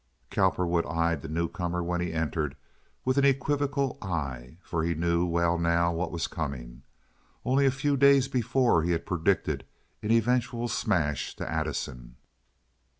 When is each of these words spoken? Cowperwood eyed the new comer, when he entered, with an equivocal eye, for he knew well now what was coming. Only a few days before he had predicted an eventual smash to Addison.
Cowperwood 0.31 0.83
eyed 0.87 1.21
the 1.21 1.27
new 1.27 1.47
comer, 1.47 1.83
when 1.83 2.01
he 2.01 2.11
entered, 2.11 2.55
with 3.05 3.19
an 3.19 3.23
equivocal 3.23 3.99
eye, 4.01 4.57
for 4.63 4.83
he 4.83 4.95
knew 4.95 5.27
well 5.27 5.59
now 5.59 5.93
what 5.93 6.11
was 6.11 6.25
coming. 6.25 6.81
Only 7.45 7.67
a 7.67 7.69
few 7.69 7.95
days 7.95 8.27
before 8.27 8.81
he 8.81 8.93
had 8.93 9.05
predicted 9.05 9.63
an 10.01 10.09
eventual 10.09 10.67
smash 10.69 11.35
to 11.35 11.47
Addison. 11.47 12.15